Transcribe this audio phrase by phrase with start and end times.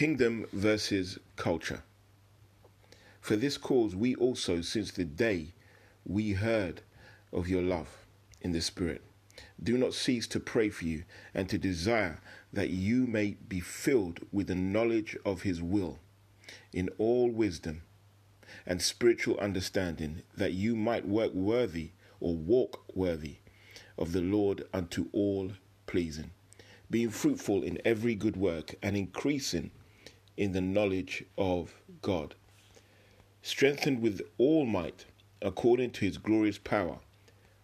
[0.00, 1.82] Kingdom versus culture.
[3.20, 5.48] For this cause, we also, since the day
[6.06, 6.80] we heard
[7.34, 8.06] of your love
[8.40, 9.02] in the Spirit,
[9.62, 12.18] do not cease to pray for you and to desire
[12.50, 15.98] that you may be filled with the knowledge of His will
[16.72, 17.82] in all wisdom
[18.64, 23.36] and spiritual understanding, that you might work worthy or walk worthy
[23.98, 25.52] of the Lord unto all
[25.84, 26.30] pleasing,
[26.90, 29.70] being fruitful in every good work and increasing
[30.40, 32.34] in the knowledge of God,
[33.42, 35.04] strengthened with all might
[35.42, 36.98] according to his glorious power,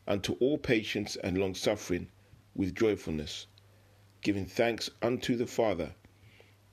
[0.06, 2.06] unto all patience and long suffering
[2.54, 3.46] with joyfulness,
[4.20, 5.94] giving thanks unto the Father,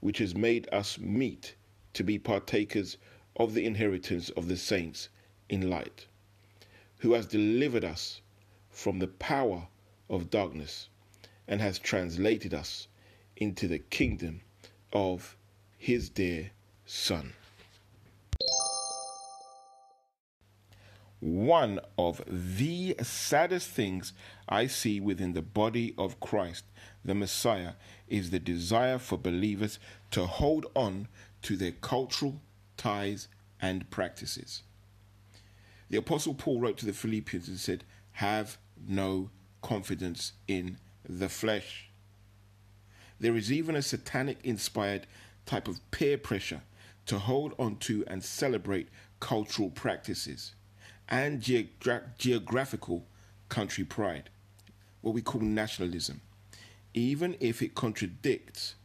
[0.02, 1.56] which has made us meet
[1.94, 2.98] to be partakers
[3.38, 5.08] of the inheritance of the saints
[5.48, 6.08] in light,
[6.98, 8.20] who has delivered us
[8.70, 9.70] from the power
[10.10, 10.90] of darkness
[11.48, 12.90] and has translated us
[13.38, 14.42] into the kingdom
[14.92, 15.38] of
[15.84, 16.50] his dear
[16.86, 17.34] Son.
[21.20, 24.14] One of the saddest things
[24.48, 26.64] I see within the body of Christ,
[27.04, 27.74] the Messiah,
[28.08, 29.78] is the desire for believers
[30.12, 31.10] to hold on
[31.42, 32.40] to their cultural
[32.78, 33.28] ties
[33.62, 34.64] and practices.
[35.90, 41.90] The Apostle Paul wrote to the Philippians and said, Have no confidence in the flesh.
[43.20, 45.08] There is even a satanic inspired
[45.46, 46.62] type of peer pressure
[47.06, 48.88] to hold on to and celebrate
[49.20, 50.56] cultural practices
[51.10, 53.06] and geogra- geographical
[53.50, 54.30] country pride,
[55.02, 56.22] what we call nationalism,
[56.94, 58.76] even if it contradicts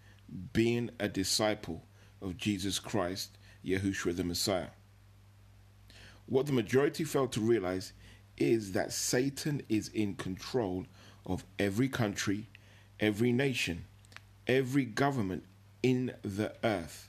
[0.53, 1.85] being a disciple
[2.21, 4.69] of Jesus Christ, Yahushua the Messiah.
[6.27, 7.93] What the majority fail to realize
[8.37, 10.87] is that Satan is in control
[11.25, 12.49] of every country,
[13.01, 13.85] every nation,
[14.47, 15.45] every government
[15.83, 17.09] in the earth.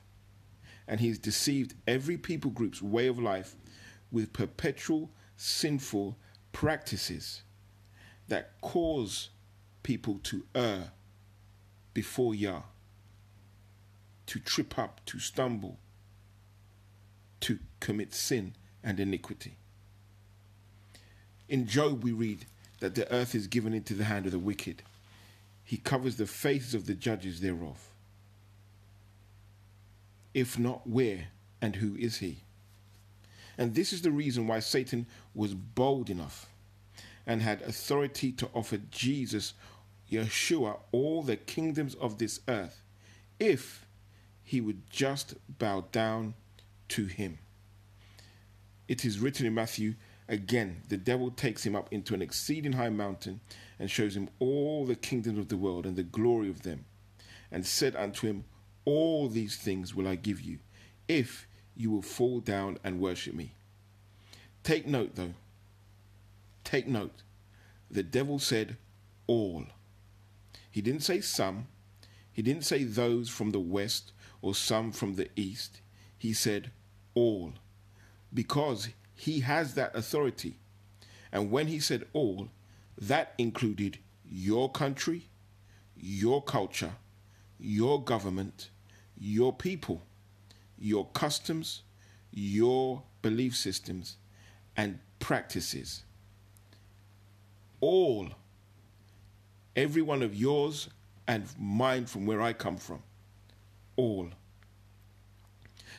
[0.88, 3.56] And he's deceived every people group's way of life
[4.12, 6.18] with perpetual sinful
[6.52, 7.44] practices
[8.28, 9.30] that cause
[9.84, 10.92] people to err
[11.94, 12.62] before Yah,
[14.28, 15.78] to trip up, to stumble,
[17.42, 19.56] to commit sin and iniquity.
[21.48, 22.46] In Job, we read
[22.80, 24.84] that the earth is given into the hand of the wicked.
[25.64, 27.90] He covers the faces of the judges thereof.
[30.34, 31.28] If not, where
[31.62, 32.44] and who is he?
[33.58, 36.48] And this is the reason why Satan was bold enough
[37.28, 39.54] and had authority to offer Jesus,
[40.10, 42.82] Yeshua, all the kingdoms of this earth
[43.40, 43.86] if
[44.44, 46.34] he would just bow down
[46.90, 47.38] to him.
[48.88, 49.96] It is written in Matthew
[50.28, 53.42] again, the devil takes him up into an exceeding high mountain
[53.78, 56.86] and shows him all the kingdoms of the world and the glory of them,
[57.52, 58.46] and said unto him,
[58.90, 60.58] all these things will I give you,
[61.08, 63.52] if you will fall down and worship me.
[64.64, 65.36] Take note, though.
[66.64, 67.22] Take note.
[67.92, 68.78] The devil said,
[69.28, 69.66] all.
[70.72, 71.68] He didn't say some.
[72.32, 74.12] He didn't say those from the west
[74.42, 75.82] or some from the east.
[76.18, 76.72] He said,
[77.14, 77.54] all.
[78.34, 80.58] Because he has that authority.
[81.32, 82.50] And when he said all,
[82.98, 85.28] that included your country,
[85.96, 86.94] your culture,
[87.60, 88.70] your government,
[89.20, 90.02] your people,
[90.78, 91.84] your customs,
[92.32, 94.18] your belief systems,
[94.78, 96.04] and practices.
[97.82, 98.30] All,
[99.76, 100.90] every one of yours
[101.28, 103.04] and mine from where I come from.
[103.96, 104.30] All.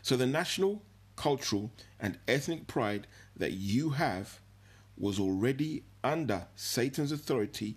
[0.03, 0.83] So the national,
[1.17, 1.71] cultural,
[2.01, 4.41] and ethnic pride that you have
[4.97, 7.77] was already under Satan's authority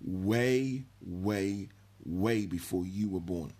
[0.00, 1.68] way, way,
[2.04, 3.52] way before you were born.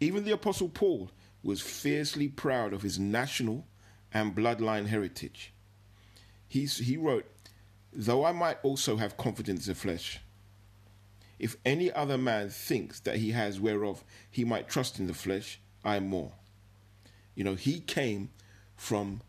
[0.00, 1.10] Even the Apostle Paul
[1.42, 3.66] was fiercely proud of his national
[4.12, 5.52] and bloodline heritage.
[6.48, 7.26] He's, he wrote,
[7.92, 10.20] Though I might also have confidence in the flesh,
[11.38, 15.60] if any other man thinks that he has whereof he might trust in the flesh,
[15.84, 16.32] I more.
[17.34, 18.30] You know, he came
[18.76, 19.20] from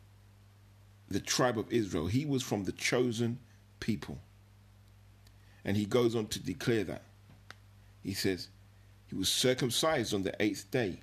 [1.10, 3.39] the tribe of Israel, he was from the chosen
[3.80, 4.19] people.
[5.65, 7.04] And he goes on to declare that.
[8.04, 8.48] He says,
[9.09, 11.00] he was circumcised on the eighth day.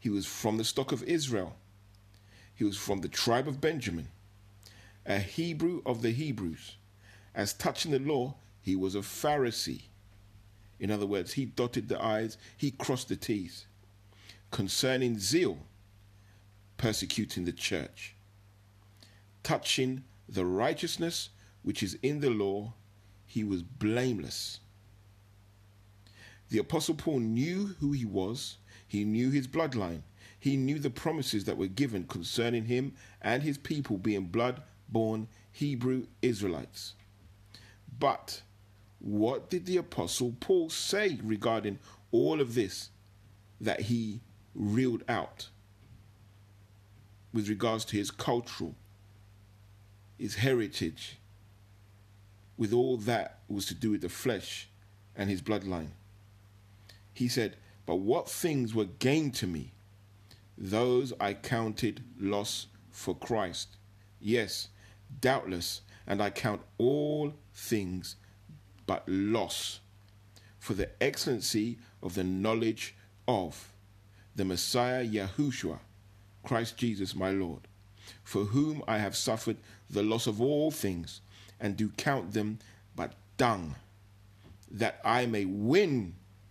[0.00, 1.56] He was from the stock of Israel.
[2.54, 4.08] He was from the tribe of Benjamin,
[5.04, 6.76] a Hebrew of the Hebrews.
[7.34, 9.82] As touching the law, he was a Pharisee.
[10.80, 13.66] In other words, he dotted the I's, he crossed the T's.
[14.50, 15.58] Concerning zeal,
[16.78, 18.14] persecuting the church.
[19.42, 21.28] Touching the righteousness
[21.62, 22.72] which is in the law,
[23.26, 24.60] he was blameless.
[26.52, 30.02] The Apostle Paul knew who he was, He knew his bloodline.
[30.38, 35.28] He knew the promises that were given concerning him and his people being blood born
[35.50, 36.92] Hebrew Israelites.
[37.98, 38.42] But
[38.98, 41.78] what did the Apostle Paul say regarding
[42.10, 42.90] all of this
[43.58, 44.20] that he
[44.54, 45.48] reeled out
[47.32, 48.74] with regards to his cultural,
[50.18, 51.18] his heritage,
[52.58, 54.68] with all that was to do with the flesh
[55.16, 55.92] and his bloodline?
[57.12, 57.56] He said,
[57.86, 59.72] But what things were gained to me,
[60.56, 63.76] those I counted loss for Christ.
[64.20, 64.68] Yes,
[65.20, 68.16] doubtless, and I count all things
[68.86, 69.80] but loss
[70.58, 72.94] for the excellency of the knowledge
[73.26, 73.72] of
[74.34, 75.78] the Messiah Yahushua,
[76.44, 77.68] Christ Jesus my Lord,
[78.22, 79.56] for whom I have suffered
[79.90, 81.20] the loss of all things,
[81.60, 82.58] and do count them
[82.96, 83.74] but dung,
[84.70, 86.14] that I may win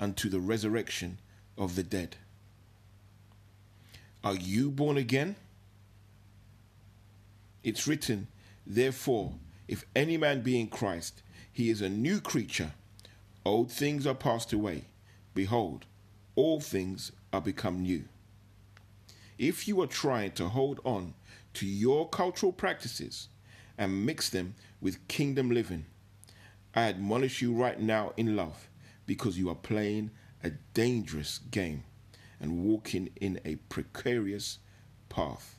[0.00, 1.18] unto the resurrection
[1.56, 2.16] of the dead.
[4.22, 5.36] Are you born again?
[7.62, 8.28] It's written,
[8.66, 9.34] Therefore,
[9.66, 11.22] if any man be in Christ,
[11.52, 12.72] he is a new creature.
[13.44, 14.84] Old things are passed away.
[15.34, 15.84] Behold,
[16.34, 18.04] all things are become new.
[19.38, 21.14] If you are trying to hold on
[21.54, 23.28] to your cultural practices
[23.76, 25.86] and mix them with kingdom living,
[26.74, 28.67] I admonish you right now in love
[29.08, 30.10] because you are playing
[30.44, 31.82] a dangerous game
[32.38, 34.58] and walking in a precarious
[35.08, 35.56] path.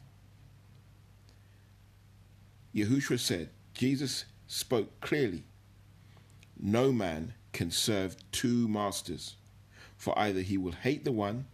[2.74, 5.44] Yahushua said, Jesus spoke clearly
[6.62, 9.36] no man can serve two masters,
[9.98, 11.46] for either he will hate the one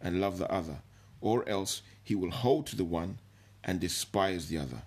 [0.00, 0.78] and love the other,
[1.20, 3.18] or else he will hold to the one
[3.62, 4.82] and despise the other.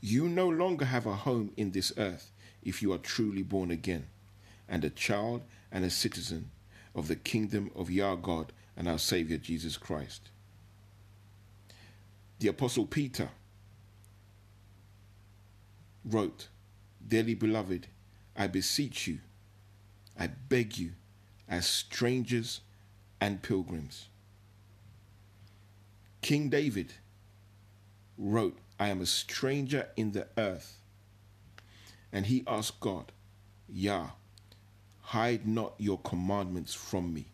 [0.00, 4.06] You no longer have a home in this earth if you are truly born again,
[4.68, 6.50] and a child and a citizen
[6.94, 10.30] of the kingdom of Yah God and our Savior Jesus Christ.
[12.38, 13.28] The Apostle Peter
[16.04, 16.48] wrote,
[17.06, 17.86] Dearly beloved,
[18.36, 19.18] I beseech you,
[20.18, 20.92] I beg you,
[21.48, 22.60] as strangers
[23.20, 24.08] and pilgrims.
[26.22, 26.94] King David
[28.16, 30.78] wrote, I am a stranger in the earth.
[32.12, 33.12] And he asked God,
[33.68, 34.10] Yah,
[35.04, 37.26] hide not your commandments from me.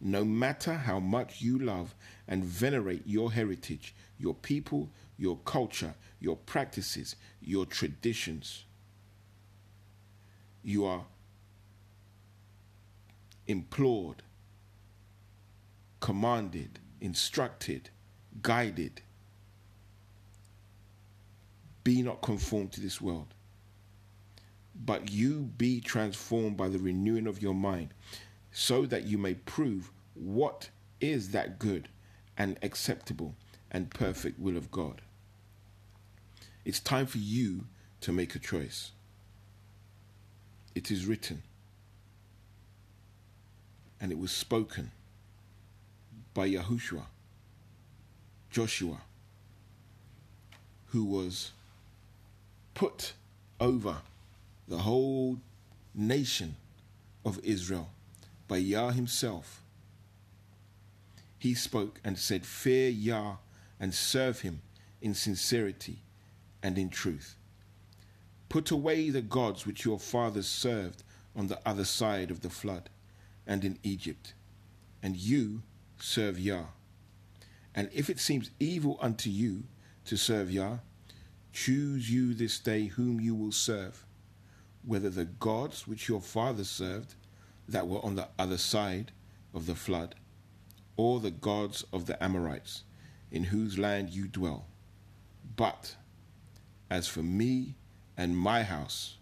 [0.00, 1.94] No matter how much you love
[2.28, 8.64] and venerate your heritage, your people, your culture, your practices, your traditions,
[10.62, 11.04] you are
[13.46, 14.22] implored,
[16.00, 17.88] commanded, instructed,
[18.42, 19.00] guided.
[21.82, 23.32] Be not conformed to this world,
[24.84, 27.92] but you be transformed by the renewing of your mind,
[28.52, 30.70] so that you may prove what
[31.00, 31.88] is that good
[32.36, 33.34] and acceptable
[33.70, 35.00] and perfect will of God.
[36.64, 37.66] It's time for you
[38.00, 38.92] to make a choice.
[40.74, 41.42] It is written,
[44.00, 44.92] and it was spoken
[46.34, 47.06] by Yahushua,
[48.50, 48.98] Joshua,
[50.86, 51.52] who was
[52.74, 53.14] put
[53.60, 53.96] over
[54.68, 55.38] the whole
[55.94, 56.56] nation
[57.24, 57.90] of Israel
[58.46, 59.62] by Yah himself.
[61.38, 63.36] He spoke and said, Fear Yah
[63.80, 64.60] and serve him
[65.00, 66.02] in sincerity
[66.62, 67.36] and in truth.
[68.48, 71.02] Put away the gods which your fathers served
[71.34, 72.90] on the other side of the flood
[73.46, 74.34] and in Egypt,
[75.02, 75.62] and you
[75.98, 76.64] serve Yah.
[77.74, 79.64] And if it seems evil unto you
[80.06, 80.78] to serve Yah,
[81.52, 84.04] choose you this day whom you will serve,
[84.88, 87.14] whether the gods which your fathers served
[87.68, 89.12] that were on the other side
[89.52, 90.14] of the flood,
[90.96, 92.84] or the gods of the Amorites,
[93.30, 94.64] in whose land you dwell.
[95.56, 95.94] But
[96.88, 97.74] as for me
[98.16, 99.18] and my house,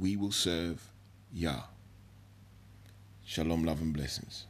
[0.00, 0.92] we will serve
[1.30, 1.64] Yah.
[3.26, 4.46] Shalom, love, and blessings.